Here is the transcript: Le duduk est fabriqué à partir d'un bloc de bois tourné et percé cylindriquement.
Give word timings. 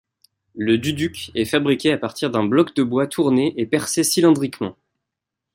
Le 0.55 0.79
duduk 0.79 1.29
est 1.35 1.45
fabriqué 1.45 1.91
à 1.91 1.97
partir 1.99 2.31
d'un 2.31 2.43
bloc 2.43 2.73
de 2.73 2.81
bois 2.81 3.05
tourné 3.05 3.53
et 3.57 3.67
percé 3.67 4.03
cylindriquement. 4.03 4.75